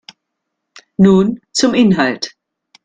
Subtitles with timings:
[0.97, 2.31] Nun zum Inhalt.